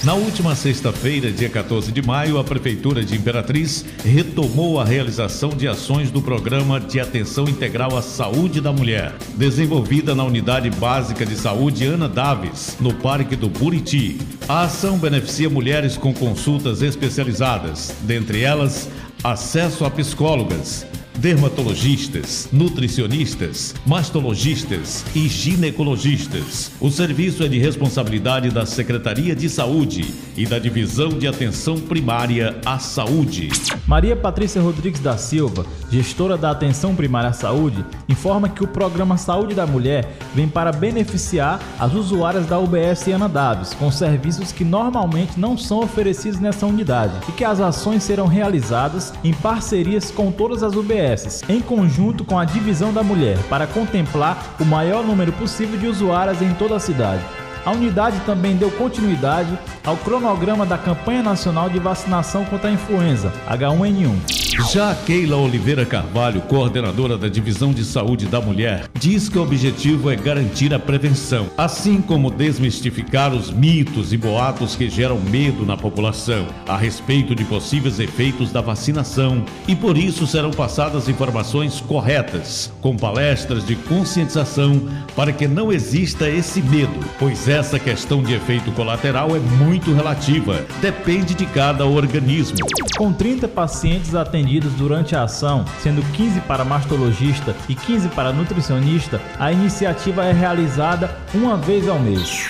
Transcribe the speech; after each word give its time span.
Na 0.04 0.14
última 0.14 0.56
sexta-feira, 0.56 1.32
dia 1.32 1.50
14 1.50 1.92
de 1.92 2.00
maio, 2.00 2.38
a 2.38 2.44
Prefeitura 2.44 3.04
de 3.04 3.16
Imperatriz 3.16 3.84
retomou 4.06 4.80
a 4.80 4.86
realização 4.86 5.50
de 5.50 5.68
ações 5.68 6.12
do 6.12 6.22
Programa 6.22 6.80
de 6.80 7.00
Atenção 7.00 7.46
Integral 7.46 7.98
à 7.98 8.04
Saúde 8.04 8.62
da 8.62 8.72
Mulher, 8.72 9.16
desenvolvida 9.36 10.14
na 10.14 10.24
Unidade 10.24 10.70
Básica 10.70 11.26
de 11.26 11.36
Saúde 11.36 11.86
Ana 11.86 12.08
Daves, 12.08 12.78
no 12.80 12.94
Parque 12.94 13.36
do 13.36 13.50
Buriti. 13.50 14.20
A 14.48 14.66
ação 14.66 15.00
beneficia 15.00 15.50
mulheres 15.50 15.98
com 15.98 16.14
consultas 16.14 16.84
especializadas, 16.84 17.96
dentre 18.02 18.44
elas, 18.44 18.88
acesso 19.24 19.86
a 19.86 19.90
psicólogas 19.90 20.86
dermatologistas, 21.20 22.48
nutricionistas, 22.52 23.76
mastologistas 23.86 25.06
e 25.14 25.28
ginecologistas. 25.28 26.72
O 26.80 26.90
serviço 26.90 27.44
é 27.44 27.48
de 27.50 27.60
responsabilidade 27.60 28.50
da 28.50 28.66
Secretaria 28.66 29.36
de 29.36 29.50
Saúde 29.50 30.14
e 30.38 30.46
da 30.46 30.58
Divisão 30.58 31.10
de 31.10 31.28
Atenção 31.28 31.78
Primária 31.78 32.56
à 32.66 32.80
Saúde. 32.80 33.50
Maria 33.86 34.16
Patrícia 34.16 34.62
Rodrigues 34.62 35.02
da 35.02 35.18
Silva, 35.18 35.66
gestora 35.92 36.38
da 36.38 36.52
Atenção 36.52 36.96
Primária 36.96 37.32
à 37.32 37.34
Saúde, 37.34 37.84
informa 38.08 38.48
que 38.48 38.64
o 38.64 38.68
programa 38.68 39.18
Saúde 39.18 39.54
da 39.54 39.68
Mulher 39.68 40.18
vem 40.34 40.48
para 40.48 40.72
beneficiar 40.72 41.60
as 41.78 41.94
usuárias 41.94 42.46
da 42.46 42.58
UBS 42.58 43.08
Ana 43.08 43.28
Daves 43.28 43.74
com 43.74 43.92
serviços 43.92 44.54
que 44.54 44.64
normalmente 44.64 45.38
não 45.38 45.58
são 45.58 45.80
oferecidos 45.80 46.40
nessa 46.40 46.66
unidade 46.66 47.14
e 47.28 47.32
que 47.34 47.44
as 47.44 47.60
ações 47.60 48.04
serão 48.04 48.28
realizadas 48.28 49.14
em 49.22 49.34
parcerias 49.34 50.12
com 50.12 50.32
todas 50.32 50.64
as 50.64 50.76
UBS 50.76 51.09
em 51.48 51.62
conjunto 51.62 52.24
com 52.24 52.38
a 52.38 52.46
Divisão 52.46 52.94
da 52.94 53.02
Mulher, 53.02 53.38
para 53.50 53.66
contemplar 53.66 54.56
o 54.60 54.66
maior 54.66 55.04
número 55.04 55.32
possível 55.34 55.80
de 55.80 55.88
usuárias 55.88 56.42
em 56.42 56.54
toda 56.54 56.76
a 56.76 56.80
cidade. 56.80 57.24
A 57.70 57.72
unidade 57.72 58.20
também 58.22 58.56
deu 58.56 58.72
continuidade 58.72 59.56
ao 59.86 59.96
cronograma 59.96 60.66
da 60.66 60.76
campanha 60.76 61.22
nacional 61.22 61.70
de 61.70 61.78
vacinação 61.78 62.44
contra 62.44 62.68
a 62.68 62.74
influenza 62.74 63.32
H1N1. 63.48 64.40
Já 64.74 64.94
Keila 64.94 65.38
Oliveira 65.38 65.86
Carvalho, 65.86 66.42
coordenadora 66.42 67.18
da 67.18 67.28
Divisão 67.30 67.72
de 67.72 67.86
Saúde 67.86 68.26
da 68.26 68.42
Mulher, 68.42 68.88
diz 69.00 69.30
que 69.30 69.38
o 69.38 69.44
objetivo 69.44 70.12
é 70.12 70.16
garantir 70.16 70.74
a 70.74 70.80
prevenção, 70.80 71.48
assim 71.58 72.02
como 72.02 72.30
desmistificar 72.30 73.34
os 73.34 73.52
mitos 73.52 74.12
e 74.12 74.18
boatos 74.18 74.76
que 74.76 74.90
geram 74.90 75.18
medo 75.18 75.66
na 75.66 75.78
população 75.78 76.48
a 76.68 76.76
respeito 76.76 77.34
de 77.34 77.46
possíveis 77.46 78.00
efeitos 78.00 78.52
da 78.52 78.60
vacinação 78.60 79.46
e 79.68 79.76
por 79.76 79.98
isso 79.98 80.28
serão 80.28 80.52
passadas 80.52 81.08
informações 81.08 81.80
corretas, 81.80 82.72
com 82.82 82.98
palestras 82.98 83.66
de 83.66 83.76
conscientização 83.76 84.90
para 85.16 85.32
que 85.32 85.48
não 85.48 85.72
exista 85.72 86.30
esse 86.30 86.62
medo, 86.62 87.00
pois 87.18 87.48
essa 87.60 87.78
questão 87.78 88.24
de 88.24 88.34
efeito 88.34 88.72
colateral 88.72 89.36
é 89.36 89.40
muito 89.40 89.94
relativa, 89.94 90.66
depende 90.82 91.34
de 91.34 91.46
cada 91.46 91.86
organismo. 91.86 92.58
Com 92.98 93.12
30 93.12 93.50
pacientes 93.50 94.16
atendidos 94.16 94.72
durante 94.74 95.14
a 95.14 95.24
ação, 95.24 95.66
sendo 95.84 96.02
15 96.14 96.40
para 96.42 96.64
mastologista 96.64 97.54
e 97.68 97.76
15 97.76 98.10
para 98.10 98.32
nutricionista, 98.32 99.22
a 99.38 99.52
iniciativa 99.52 100.24
é 100.24 100.32
realizada 100.32 101.14
uma 101.34 101.58
vez 101.58 101.88
ao 101.90 102.00
mês. 102.00 102.48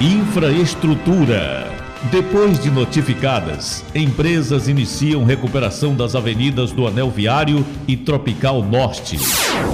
Infraestrutura 0.00 1.70
depois 2.10 2.60
de 2.60 2.68
notificadas, 2.68 3.84
empresas 3.94 4.66
iniciam 4.66 5.22
recuperação 5.22 5.94
das 5.94 6.16
avenidas 6.16 6.72
do 6.72 6.84
Anel 6.84 7.08
Viário 7.08 7.64
e 7.86 7.96
Tropical 7.96 8.60
Norte. 8.60 9.18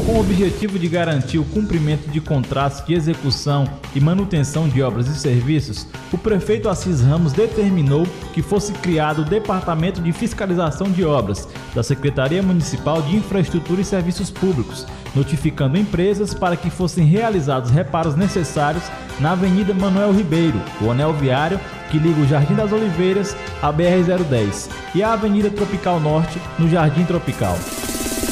Com 0.06 0.12
o 0.15 0.21
objetivo 0.21 0.78
de 0.78 0.88
garantir 0.88 1.38
o 1.38 1.44
cumprimento 1.44 2.10
de 2.10 2.21
contratos 2.21 2.84
de 2.84 2.94
execução 2.94 3.69
e 3.94 4.00
manutenção 4.00 4.69
de 4.69 4.82
obras 4.82 5.06
e 5.06 5.19
serviços, 5.19 5.87
o 6.12 6.19
prefeito 6.19 6.69
Assis 6.69 7.03
Ramos 7.03 7.32
determinou 7.32 8.06
que 8.32 8.43
fosse 8.43 8.72
criado 8.72 9.22
o 9.22 9.25
Departamento 9.25 10.00
de 10.00 10.12
Fiscalização 10.12 10.91
de 10.91 11.04
Obras 11.04 11.49
da 11.75 11.82
Secretaria 11.82 12.43
Municipal 12.43 13.03
de 13.03 13.16
Infraestrutura 13.16 13.81
e 13.81 13.84
Serviços 13.84 14.31
Públicos, 14.31 14.87
notificando 15.15 15.78
empresas 15.78 16.34
para 16.34 16.56
que 16.56 16.70
fossem 16.70 17.05
realizados 17.05 17.70
reparos 17.70 18.16
necessários 18.16 18.84
na 19.20 19.32
Avenida 19.32 19.75
Manuel 19.75 20.12
Ribeiro, 20.12 20.60
o 20.81 20.91
anel 20.91 21.12
viário 21.12 21.60
que 21.91 21.99
liga 21.99 22.20
o 22.20 22.26
Jardim 22.26 22.55
das 22.55 22.72
Oliveiras 22.72 23.37
à 23.62 23.72
BR-010 23.72 24.69
e 24.94 25.03
a 25.03 25.12
Avenida 25.12 25.50
Tropical 25.50 25.99
Norte, 26.00 26.41
no 26.59 26.69
Jardim 26.69 27.05
Tropical. 27.05 27.59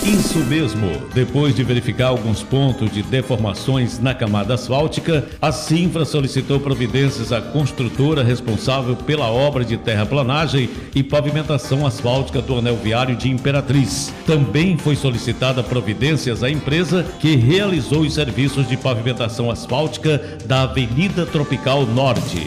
Isso 0.06 0.38
mesmo. 0.38 1.02
Depois 1.12 1.52
de 1.52 1.64
verificar 1.64 2.06
alguns 2.06 2.40
pontos 2.40 2.92
de 2.92 3.02
deformações 3.02 3.98
na 3.98 4.14
camada 4.14 4.54
asfáltica, 4.54 5.26
a 5.42 5.50
Sinfra 5.50 6.04
solicitou 6.04 6.60
providências 6.60 7.32
à 7.32 7.40
construtora 7.40 8.22
responsável 8.22 8.94
pela 8.94 9.28
obra 9.28 9.64
de 9.64 9.76
terraplanagem 9.76 10.70
e 10.94 11.02
pavimentação 11.02 11.84
asfáltica 11.84 12.40
do 12.40 12.56
anel 12.56 12.76
viário 12.76 13.16
de 13.16 13.28
Imperatriz. 13.28 14.14
Também 14.24 14.78
foi 14.78 14.94
solicitada 14.94 15.60
providências 15.60 16.44
à 16.44 16.48
empresa 16.48 17.04
que 17.18 17.34
realizou 17.34 18.02
os 18.02 18.14
serviços 18.14 18.68
de 18.68 18.76
pavimentação 18.76 19.50
asfáltica 19.50 20.22
da 20.44 20.62
Avenida 20.62 21.26
Tropical 21.26 21.84
Norte. 21.84 22.44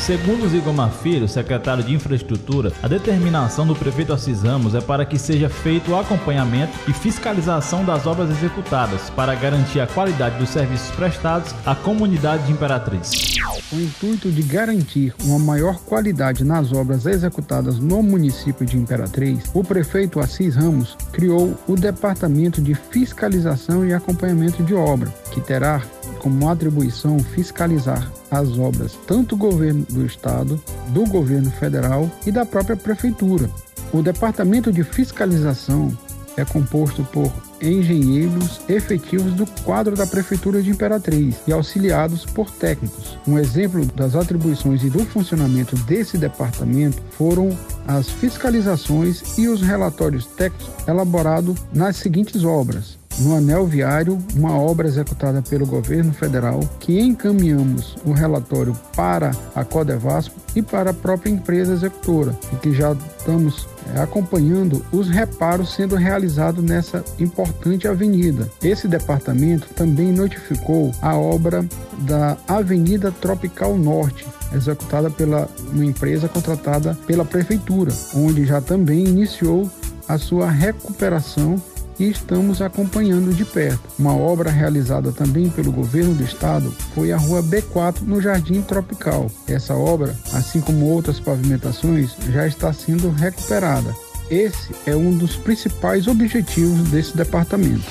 Segundo 0.00 0.48
Zigomar 0.48 0.90
Filho, 0.90 1.28
secretário 1.28 1.84
de 1.84 1.94
Infraestrutura, 1.94 2.72
a 2.82 2.88
determinação 2.88 3.66
do 3.66 3.76
prefeito 3.76 4.14
Assis 4.14 4.42
Ramos 4.42 4.74
é 4.74 4.80
para 4.80 5.04
que 5.04 5.18
seja 5.18 5.50
feito 5.50 5.90
o 5.90 5.96
acompanhamento 5.96 6.72
e 6.88 6.92
fiscalização 6.92 7.84
das 7.84 8.06
obras 8.06 8.30
executadas, 8.30 9.10
para 9.10 9.34
garantir 9.34 9.78
a 9.78 9.86
qualidade 9.86 10.38
dos 10.38 10.48
serviços 10.48 10.90
prestados 10.96 11.54
à 11.66 11.74
comunidade 11.74 12.44
de 12.46 12.52
Imperatriz. 12.52 13.36
O 13.70 13.76
intuito 13.76 14.32
de 14.32 14.42
garantir 14.42 15.14
uma 15.22 15.38
maior 15.38 15.78
qualidade 15.80 16.44
nas 16.44 16.72
obras 16.72 17.04
executadas 17.04 17.78
no 17.78 18.02
município 18.02 18.64
de 18.64 18.78
Imperatriz, 18.78 19.44
o 19.52 19.62
prefeito 19.62 20.18
Assis 20.18 20.56
Ramos 20.56 20.96
criou 21.12 21.56
o 21.68 21.76
Departamento 21.76 22.62
de 22.62 22.74
Fiscalização 22.74 23.86
e 23.86 23.92
Acompanhamento 23.92 24.64
de 24.64 24.74
Obra, 24.74 25.12
que 25.30 25.40
terá 25.40 25.82
como 26.20 26.48
atribuição 26.48 27.18
fiscalizar 27.18 28.10
as 28.30 28.58
obras 28.58 28.96
tanto 29.06 29.34
do 29.34 29.36
governo 29.36 29.84
do 29.90 30.06
estado, 30.06 30.62
do 30.88 31.04
governo 31.06 31.50
federal 31.50 32.08
e 32.26 32.30
da 32.30 32.46
própria 32.46 32.76
prefeitura. 32.76 33.50
O 33.92 34.02
Departamento 34.02 34.72
de 34.72 34.84
Fiscalização 34.84 35.96
é 36.36 36.44
composto 36.44 37.02
por 37.04 37.30
engenheiros 37.60 38.60
efetivos 38.68 39.32
do 39.34 39.46
quadro 39.62 39.96
da 39.96 40.06
Prefeitura 40.06 40.62
de 40.62 40.70
Imperatriz 40.70 41.36
e 41.46 41.52
auxiliados 41.52 42.24
por 42.24 42.50
técnicos. 42.50 43.18
Um 43.26 43.38
exemplo 43.38 43.84
das 43.84 44.14
atribuições 44.14 44.82
e 44.82 44.90
do 44.90 45.04
funcionamento 45.04 45.76
desse 45.76 46.16
departamento 46.16 47.02
foram 47.10 47.56
as 47.86 48.08
fiscalizações 48.08 49.38
e 49.38 49.48
os 49.48 49.60
relatórios 49.60 50.26
técnicos 50.26 50.70
elaborados 50.86 51.58
nas 51.72 51.96
seguintes 51.96 52.44
obras: 52.44 52.99
no 53.20 53.36
anel 53.36 53.66
viário, 53.66 54.18
uma 54.34 54.56
obra 54.56 54.88
executada 54.88 55.42
pelo 55.42 55.66
governo 55.66 56.12
federal, 56.12 56.60
que 56.78 56.98
encaminhamos 56.98 57.96
o 58.04 58.12
relatório 58.12 58.74
para 58.96 59.30
a 59.54 59.64
Codevasco 59.64 60.34
e 60.56 60.62
para 60.62 60.90
a 60.90 60.94
própria 60.94 61.30
empresa 61.30 61.72
executora, 61.72 62.36
e 62.52 62.56
que 62.56 62.72
já 62.72 62.92
estamos 63.18 63.68
é, 63.94 64.00
acompanhando 64.00 64.84
os 64.92 65.08
reparos 65.08 65.74
sendo 65.74 65.96
realizados 65.96 66.64
nessa 66.64 67.04
importante 67.18 67.86
avenida. 67.86 68.48
Esse 68.62 68.88
departamento 68.88 69.68
também 69.74 70.12
notificou 70.12 70.92
a 71.02 71.16
obra 71.16 71.64
da 71.98 72.36
Avenida 72.48 73.12
Tropical 73.12 73.76
Norte, 73.76 74.26
executada 74.52 75.10
pela 75.10 75.48
uma 75.72 75.84
empresa 75.84 76.28
contratada 76.28 76.98
pela 77.06 77.24
prefeitura, 77.24 77.92
onde 78.14 78.44
já 78.44 78.60
também 78.60 79.04
iniciou 79.04 79.70
a 80.08 80.18
sua 80.18 80.50
recuperação 80.50 81.62
e 82.00 82.10
estamos 82.10 82.62
acompanhando 82.62 83.34
de 83.34 83.44
perto. 83.44 83.80
Uma 83.98 84.16
obra 84.16 84.50
realizada 84.50 85.12
também 85.12 85.50
pelo 85.50 85.70
governo 85.70 86.14
do 86.14 86.24
estado 86.24 86.74
foi 86.94 87.12
a 87.12 87.18
Rua 87.18 87.42
B4 87.42 88.00
no 88.02 88.20
Jardim 88.20 88.62
Tropical. 88.62 89.30
Essa 89.46 89.74
obra, 89.74 90.16
assim 90.32 90.60
como 90.60 90.86
outras 90.86 91.20
pavimentações, 91.20 92.16
já 92.30 92.46
está 92.46 92.72
sendo 92.72 93.10
recuperada. 93.10 93.94
Esse 94.30 94.72
é 94.86 94.96
um 94.96 95.16
dos 95.16 95.36
principais 95.36 96.06
objetivos 96.06 96.88
desse 96.88 97.16
departamento. 97.16 97.84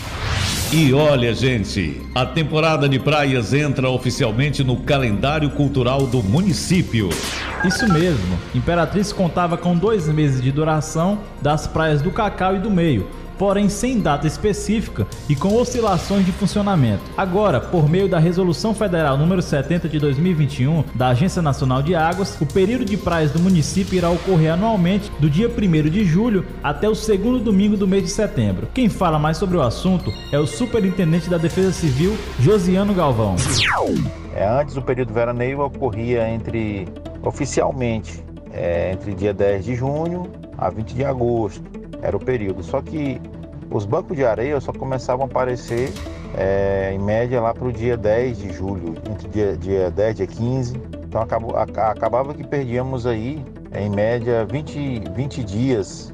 E 0.72 0.94
olha, 0.94 1.34
gente, 1.34 2.00
a 2.14 2.26
temporada 2.26 2.88
de 2.88 3.00
praias 3.00 3.54
entra 3.54 3.90
oficialmente 3.90 4.64
no 4.64 4.78
calendário 4.78 5.50
cultural 5.50 6.06
do 6.06 6.22
município. 6.22 7.10
Isso 7.66 7.92
mesmo, 7.92 8.40
Imperatriz 8.54 9.12
contava 9.12 9.58
com 9.58 9.76
dois 9.76 10.08
meses 10.08 10.42
de 10.42 10.52
duração 10.52 11.20
das 11.42 11.66
praias 11.66 12.04
do 12.04 12.12
Cacau 12.12 12.56
e 12.56 12.60
do 12.60 12.70
Meio, 12.70 13.08
porém 13.40 13.70
sem 13.70 14.00
data 14.00 14.28
específica 14.28 15.08
e 15.30 15.36
com 15.36 15.56
oscilações 15.56 16.26
de 16.26 16.32
funcionamento. 16.34 17.02
Agora, 17.18 17.62
por 17.62 17.90
meio 17.90 18.10
da 18.10 18.20
Resolução 18.20 18.76
Federal 18.76 19.18
número 19.18 19.42
70 19.42 19.88
de 19.88 19.98
2021 19.98 20.84
da 20.94 21.08
Agência 21.08 21.42
Nacional 21.42 21.82
de 21.82 21.96
Águas, 21.96 22.40
o 22.42 22.46
período 22.46 22.84
de 22.84 22.98
praias 22.98 23.32
do 23.32 23.40
município 23.40 23.96
irá 23.96 24.10
ocorrer 24.10 24.54
anualmente 24.54 25.10
do 25.20 25.30
dia 25.30 25.50
1 25.50 25.90
de 25.90 26.04
julho 26.04 26.46
até 26.62 26.90
o 26.90 26.94
segundo 26.94 27.40
domingo 27.40 27.78
do 27.78 27.88
mês 27.88 28.04
de 28.04 28.10
setembro. 28.10 28.68
Quem 28.74 28.90
fala 28.90 29.18
mais 29.18 29.38
sobre 29.38 29.56
o 29.56 29.62
assunto 29.62 30.12
é 30.34 30.38
o 30.38 30.46
Superintendente 30.46 31.30
da 31.30 31.38
Defesa 31.38 31.72
Civil, 31.72 32.18
Josiano 32.42 32.94
Galvão. 32.94 33.38
É, 34.36 34.46
antes 34.48 34.76
o 34.76 34.82
período 34.82 35.14
veraneio 35.14 35.62
ocorria 35.62 36.30
entre 36.30 36.88
oficialmente 37.24 38.22
é, 38.52 38.92
entre 38.92 39.14
dia 39.14 39.34
10 39.34 39.66
de 39.66 39.76
junho 39.76 40.30
a 40.58 40.70
20 40.70 40.94
de 40.94 41.06
agosto 41.06 41.79
era 42.02 42.16
o 42.16 42.20
período. 42.20 42.64
Só 42.64 42.82
que 42.82 43.22
os 43.72 43.86
bancos 43.86 44.16
de 44.16 44.26
areia 44.26 44.60
só 44.60 44.74
começavam 44.74 45.26
a 45.26 45.30
aparecer 45.30 45.92
é, 46.36 46.92
em 46.94 47.00
média 47.00 47.40
lá 47.42 47.54
para 47.54 47.68
o 47.68 47.72
dia 47.72 47.96
10 47.96 48.38
de 48.38 48.52
julho, 48.52 48.96
entre 49.10 49.28
dia, 49.30 49.58
dia 49.58 49.92
10 49.92 50.12
e 50.12 50.14
dia 50.16 50.28
15. 50.28 50.82
Então 51.08 51.22
acabou, 51.22 51.56
acabava 51.56 52.34
que 52.34 52.44
perdíamos 52.44 53.06
aí, 53.06 53.44
em 53.76 53.90
média, 53.90 54.46
20, 54.46 55.04
20 55.14 55.44
dias 55.44 56.14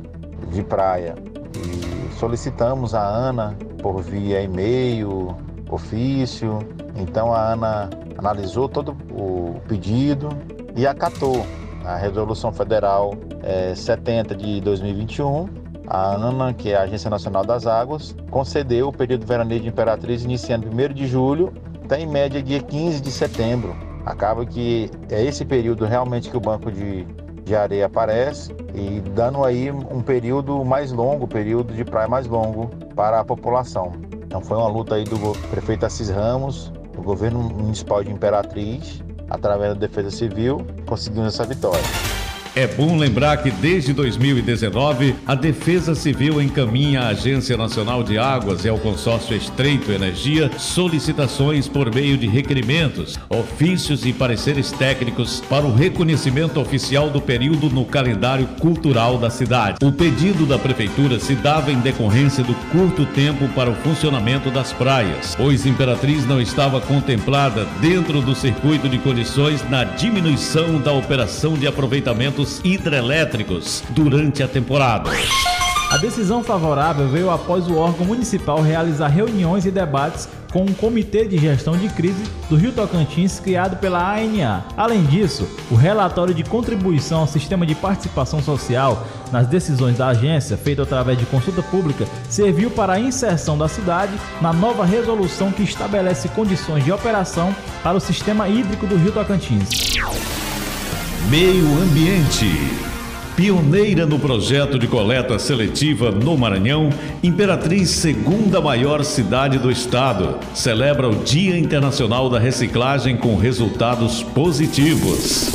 de 0.52 0.64
praia. 0.64 1.16
E 1.56 2.14
solicitamos 2.16 2.94
a 2.94 3.06
Ana 3.06 3.58
por 3.82 4.02
via 4.02 4.42
e-mail, 4.42 5.36
ofício. 5.70 6.60
Então 6.96 7.34
a 7.34 7.54
Ana 7.54 7.90
analisou 8.18 8.68
todo 8.68 8.96
o 9.12 9.60
pedido 9.68 10.30
e 10.76 10.88
acatou 10.88 11.46
a 11.84 11.96
Resolução 11.98 12.52
Federal 12.52 13.14
é, 13.44 13.76
70 13.76 14.36
de 14.36 14.60
2021 14.62 15.65
a 15.88 16.16
ANA, 16.16 16.54
que 16.54 16.72
é 16.72 16.76
a 16.76 16.82
Agência 16.82 17.10
Nacional 17.10 17.46
das 17.46 17.68
Águas, 17.68 18.16
concedeu 18.30 18.90
o 18.90 18.94
período 18.94 19.26
veraneio 19.26 19.62
de 19.62 19.68
Imperatriz 19.68 20.24
iniciando 20.24 20.68
1 20.68 20.94
de 20.94 21.08
julho 21.08 21.54
até 21.84 22.00
em 22.00 22.08
média 22.08 22.42
dia 22.42 22.62
15 22.62 23.02
de 23.02 23.12
setembro. 23.12 23.76
Acaba 24.06 24.46
que 24.46 24.90
é 25.10 25.24
esse 25.24 25.46
período 25.46 25.86
realmente 25.86 26.30
que 26.30 26.38
o 26.38 26.40
banco 26.40 26.72
de, 26.72 27.06
de 27.44 27.56
areia 27.56 27.86
aparece 27.86 28.52
e 28.74 29.02
dando 29.12 29.44
aí 29.44 29.72
um 29.72 30.02
período 30.02 30.64
mais 30.64 30.92
longo, 30.92 31.28
período 31.28 31.74
de 31.74 31.84
praia 31.84 32.08
mais 32.08 32.28
longo 32.28 32.70
para 32.96 33.20
a 33.20 33.24
população. 33.24 33.94
Então 34.26 34.42
foi 34.42 34.58
uma 34.58 34.68
luta 34.68 34.96
aí 34.96 35.04
do 35.04 35.18
prefeito 35.50 35.86
Assis 35.86 36.10
Ramos, 36.10 36.72
do 36.94 37.02
governo 37.02 37.40
municipal 37.40 38.04
de 38.04 38.12
Imperatriz, 38.12 39.04
através 39.30 39.74
da 39.74 39.80
Defesa 39.80 40.12
Civil, 40.12 40.66
conseguimos 40.86 41.34
essa 41.34 41.44
vitória. 41.46 41.84
É 42.56 42.66
bom 42.66 42.98
lembrar 42.98 43.44
que 43.44 43.52
desde 43.52 43.92
2019 43.92 45.14
a 45.28 45.36
Defesa 45.36 45.94
Civil 45.94 46.42
encaminha 46.42 47.02
à 47.02 47.08
Agência 47.10 47.58
Nacional 47.58 48.02
de 48.02 48.18
Águas 48.18 48.64
e 48.64 48.70
ao 48.70 48.78
consórcio 48.78 49.36
Estreito 49.36 49.92
Energia 49.92 50.50
solicitações 50.58 51.68
por 51.68 51.94
meio 51.94 52.18
de 52.18 52.28
requerimentos, 52.28 53.20
ofícios 53.28 54.06
e 54.06 54.14
pareceres 54.14 54.72
técnicos 54.72 55.42
para 55.50 55.66
o 55.66 55.76
reconhecimento 55.76 56.58
oficial 56.58 57.10
do 57.10 57.20
período 57.20 57.70
no 57.70 57.84
calendário 57.84 58.48
cultural 58.62 59.18
da 59.18 59.30
cidade. 59.30 59.80
O 59.84 59.92
pedido 59.92 60.46
da 60.46 60.58
prefeitura 60.58 61.20
se 61.20 61.36
dava 61.36 61.74
em 61.74 61.80
decorrência 61.82 62.42
do 62.42 62.56
curto 62.72 63.06
tempo 63.08 63.50
para 63.50 63.70
o 63.70 63.76
funcionamento 63.76 64.50
das 64.50 64.72
praias, 64.72 65.36
pois 65.36 65.66
Imperatriz 65.66 66.26
não 66.26 66.40
estava 66.40 66.80
contemplada 66.80 67.66
dentro 67.82 68.22
do 68.22 68.34
circuito 68.34 68.88
de 68.88 68.98
condições 68.98 69.62
na 69.70 69.84
diminuição 69.84 70.80
da 70.80 70.94
operação 70.94 71.56
de 71.56 71.68
aproveitamento 71.68 72.45
hidrelétricos 72.64 73.84
durante 73.90 74.42
a 74.44 74.48
temporada. 74.48 75.10
A 75.92 75.98
decisão 75.98 76.44
favorável 76.44 77.08
veio 77.08 77.30
após 77.30 77.68
o 77.68 77.78
órgão 77.78 78.06
municipal 78.06 78.62
realizar 78.62 79.08
reuniões 79.08 79.66
e 79.66 79.72
debates 79.72 80.28
com 80.52 80.64
um 80.64 80.74
comitê 80.74 81.26
de 81.26 81.38
gestão 81.38 81.78
de 81.78 81.90
crise 81.90 82.24
do 82.50 82.56
Rio 82.56 82.72
Tocantins 82.72 83.40
criado 83.40 83.78
pela 83.78 84.00
ANA. 84.00 84.66
Além 84.78 85.04
disso, 85.06 85.48
o 85.70 85.76
relatório 85.76 86.34
de 86.34 86.44
contribuição 86.44 87.20
ao 87.20 87.28
sistema 87.28 87.66
de 87.66 87.76
participação 87.76 88.42
social 88.42 89.06
nas 89.32 89.48
decisões 89.48 89.98
da 89.98 90.08
agência, 90.08 90.58
feito 90.58 90.82
através 90.82 91.18
de 91.18 91.26
consulta 91.26 91.62
pública, 91.62 92.06
serviu 92.30 92.72
para 92.72 92.94
a 92.94 93.00
inserção 93.00 93.58
da 93.58 93.68
cidade 93.68 94.14
na 94.42 94.54
nova 94.54 94.86
resolução 94.86 95.52
que 95.52 95.64
estabelece 95.64 96.30
condições 96.30 96.84
de 96.84 96.92
operação 96.92 97.54
para 97.84 97.98
o 97.98 98.02
sistema 98.02 98.48
hídrico 98.48 98.88
do 98.88 98.96
Rio 98.96 99.12
Tocantins. 99.12 99.96
Meio 101.30 101.66
Ambiente. 101.82 102.46
Pioneira 103.36 104.06
no 104.06 104.20
projeto 104.20 104.78
de 104.78 104.88
coleta 104.88 105.40
seletiva 105.40 106.12
no 106.12 106.38
Maranhão, 106.38 106.90
Imperatriz, 107.24 107.90
segunda 107.90 108.62
maior 108.62 109.04
cidade 109.04 109.58
do 109.58 109.72
estado, 109.72 110.38
celebra 110.54 111.10
o 111.10 111.16
Dia 111.24 111.58
Internacional 111.58 112.30
da 112.30 112.38
Reciclagem 112.38 113.18
com 113.18 113.36
resultados 113.36 114.22
positivos. 114.22 115.55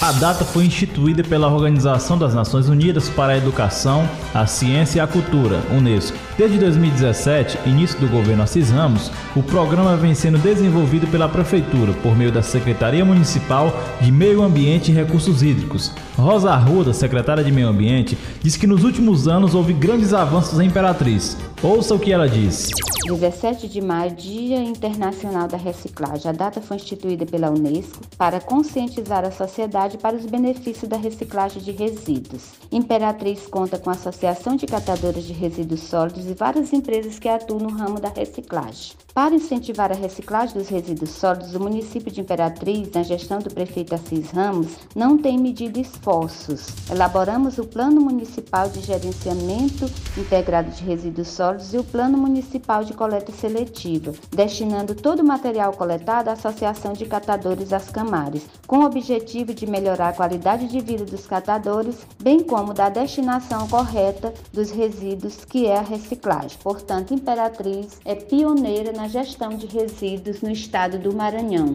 A 0.00 0.12
data 0.12 0.44
foi 0.44 0.66
instituída 0.66 1.24
pela 1.24 1.48
Organização 1.48 2.18
das 2.18 2.34
Nações 2.34 2.68
Unidas 2.68 3.08
para 3.08 3.32
a 3.32 3.36
Educação, 3.36 4.06
a 4.34 4.46
Ciência 4.46 4.98
e 4.98 5.00
a 5.00 5.06
Cultura, 5.06 5.62
Unesco. 5.70 6.16
Desde 6.36 6.58
2017, 6.58 7.58
início 7.66 7.98
do 7.98 8.06
governo 8.06 8.42
Assis 8.42 8.70
Ramos, 8.70 9.10
o 9.34 9.42
programa 9.42 9.96
vem 9.96 10.14
sendo 10.14 10.36
desenvolvido 10.36 11.06
pela 11.06 11.30
Prefeitura 11.30 11.94
por 12.02 12.14
meio 12.14 12.30
da 12.30 12.42
Secretaria 12.42 13.06
Municipal 13.06 13.72
de 14.00 14.12
Meio 14.12 14.42
Ambiente 14.42 14.90
e 14.90 14.94
Recursos 14.94 15.42
Hídricos. 15.42 15.90
Rosa 16.14 16.50
Arruda, 16.50 16.92
secretária 16.92 17.42
de 17.42 17.50
Meio 17.50 17.68
Ambiente, 17.68 18.18
diz 18.42 18.54
que 18.56 18.66
nos 18.66 18.84
últimos 18.84 19.26
anos 19.26 19.54
houve 19.54 19.72
grandes 19.72 20.12
avanços 20.12 20.60
em 20.60 20.66
Imperatriz. 20.66 21.38
Ouça 21.62 21.94
o 21.94 21.98
que 21.98 22.12
ela 22.12 22.28
diz. 22.28 22.70
17 23.06 23.68
de 23.68 23.80
maio, 23.80 24.10
Dia 24.10 24.58
Internacional 24.58 25.46
da 25.46 25.56
Reciclagem. 25.56 26.28
A 26.28 26.34
data 26.34 26.60
foi 26.60 26.76
instituída 26.76 27.24
pela 27.24 27.50
Unesco 27.50 28.00
para 28.18 28.40
conscientizar 28.40 29.24
a 29.24 29.30
sociedade 29.30 29.95
para 29.96 30.16
os 30.16 30.26
benefícios 30.26 30.88
da 30.88 30.96
reciclagem 30.96 31.62
de 31.62 31.72
resíduos. 31.72 32.52
Imperatriz 32.70 33.46
conta 33.46 33.78
com 33.78 33.90
a 33.90 33.94
Associação 33.94 34.56
de 34.56 34.66
Catadores 34.66 35.24
de 35.24 35.32
Resíduos 35.32 35.80
Sólidos 35.80 36.26
e 36.26 36.34
várias 36.34 36.72
empresas 36.72 37.18
que 37.18 37.28
atuam 37.28 37.60
no 37.60 37.70
ramo 37.70 38.00
da 38.00 38.08
reciclagem. 38.08 38.92
Para 39.16 39.34
incentivar 39.34 39.90
a 39.90 39.94
reciclagem 39.94 40.58
dos 40.58 40.68
resíduos 40.68 41.08
sólidos, 41.08 41.54
o 41.54 41.58
município 41.58 42.12
de 42.12 42.20
Imperatriz, 42.20 42.90
na 42.92 43.02
gestão 43.02 43.38
do 43.38 43.48
prefeito 43.48 43.94
Assis 43.94 44.30
Ramos, 44.30 44.76
não 44.94 45.16
tem 45.16 45.38
medido 45.38 45.80
esforços. 45.80 46.66
Elaboramos 46.90 47.56
o 47.56 47.64
Plano 47.64 47.98
Municipal 47.98 48.68
de 48.68 48.82
Gerenciamento 48.82 49.90
Integrado 50.18 50.70
de 50.70 50.84
Resíduos 50.84 51.28
Sólidos 51.28 51.72
e 51.72 51.78
o 51.78 51.84
Plano 51.84 52.18
Municipal 52.18 52.84
de 52.84 52.92
Coleta 52.92 53.32
Seletiva, 53.32 54.12
destinando 54.30 54.94
todo 54.94 55.20
o 55.20 55.26
material 55.26 55.72
coletado 55.72 56.28
à 56.28 56.32
Associação 56.32 56.92
de 56.92 57.06
Catadores 57.06 57.72
às 57.72 57.88
Camares, 57.88 58.44
com 58.66 58.80
o 58.80 58.84
objetivo 58.84 59.54
de 59.54 59.66
melhorar 59.76 60.08
a 60.08 60.12
qualidade 60.12 60.68
de 60.68 60.80
vida 60.80 61.04
dos 61.04 61.26
catadores, 61.26 61.96
bem 62.22 62.40
como 62.40 62.72
da 62.72 62.88
destinação 62.88 63.68
correta 63.68 64.32
dos 64.52 64.70
resíduos, 64.70 65.44
que 65.44 65.66
é 65.66 65.78
a 65.78 65.82
reciclagem. 65.82 66.56
Portanto, 66.62 67.12
Imperatriz 67.12 67.98
é 68.04 68.14
pioneira 68.14 68.92
na 68.92 69.06
gestão 69.08 69.50
de 69.50 69.66
resíduos 69.66 70.40
no 70.40 70.50
estado 70.50 70.98
do 70.98 71.14
Maranhão. 71.14 71.74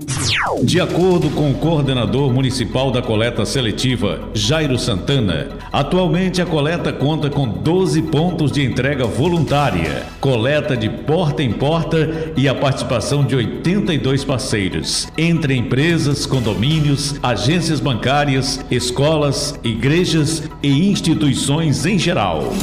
De 0.64 0.82
acordo 0.82 1.30
com 1.32 1.52
o 1.52 1.56
coordenador 1.56 2.34
municipal 2.34 2.92
da 2.92 3.02
coleta 3.02 3.46
seletiva, 3.46 4.30
Jairo 4.34 4.78
Santana, 4.78 5.50
atualmente 5.72 6.42
a 6.42 6.46
coleta 6.46 6.92
conta 6.92 7.30
com 7.30 7.48
12 7.48 8.02
pontos 8.04 8.52
de 8.52 8.64
entrega 8.64 9.06
voluntária, 9.06 10.06
coleta 10.20 10.76
de 10.76 10.90
porta 10.90 11.44
em 11.44 11.54
porta 11.54 12.32
e 12.36 12.48
a 12.48 12.56
participação 12.56 13.24
de 13.24 13.36
82 13.36 14.24
parceiros, 14.24 15.08
entre 15.18 15.56
empresas, 15.56 16.26
condomínios, 16.26 17.16
agências 17.22 17.80
bancárias, 17.92 18.64
escolas, 18.72 19.60
igrejas 19.64 20.44
e 20.64 20.90
instituições 20.90 21.86
em 21.86 22.00
geral. 22.00 22.54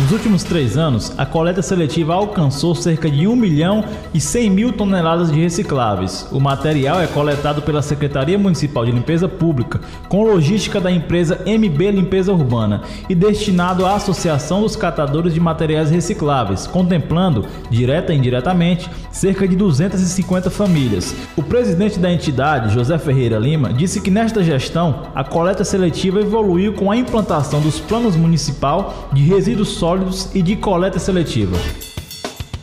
Nos 0.00 0.12
últimos 0.12 0.42
três 0.42 0.78
anos, 0.78 1.12
a 1.18 1.26
coleta 1.26 1.60
seletiva 1.60 2.14
alcançou 2.14 2.74
cerca 2.74 3.10
de 3.10 3.28
1 3.28 3.36
milhão 3.36 3.84
e 4.14 4.20
100 4.20 4.50
mil 4.50 4.72
toneladas 4.72 5.30
de 5.30 5.38
recicláveis. 5.38 6.26
O 6.32 6.40
material 6.40 7.02
é 7.02 7.06
coletado 7.06 7.60
pela 7.60 7.82
Secretaria 7.82 8.38
Municipal 8.38 8.86
de 8.86 8.92
Limpeza 8.92 9.28
Pública, 9.28 9.78
com 10.08 10.24
logística 10.24 10.80
da 10.80 10.90
empresa 10.90 11.44
MB 11.44 11.90
Limpeza 11.90 12.32
Urbana 12.32 12.80
e 13.10 13.14
destinado 13.14 13.84
à 13.84 13.94
Associação 13.94 14.62
dos 14.62 14.74
Catadores 14.74 15.34
de 15.34 15.40
Materiais 15.40 15.90
Recicláveis, 15.90 16.66
contemplando, 16.66 17.44
direta 17.68 18.14
e 18.14 18.16
indiretamente, 18.16 18.88
cerca 19.12 19.46
de 19.46 19.54
250 19.54 20.48
famílias. 20.48 21.14
O 21.36 21.42
presidente 21.42 21.98
da 21.98 22.10
entidade, 22.10 22.72
José 22.72 22.96
Ferreira 22.96 23.38
Lima, 23.38 23.70
disse 23.70 24.00
que 24.00 24.10
nesta 24.10 24.42
gestão 24.42 25.02
a 25.14 25.22
coleta 25.22 25.62
seletiva 25.62 26.20
evoluiu 26.20 26.72
com 26.72 26.90
a 26.90 26.96
implantação 26.96 27.60
dos 27.60 27.78
planos 27.78 28.16
municipal 28.16 29.10
de 29.12 29.22
resíduos 29.24 29.76
sólidos 29.90 30.28
e 30.34 30.40
de 30.40 30.54
coleta 30.54 31.00
seletiva. 31.00 31.56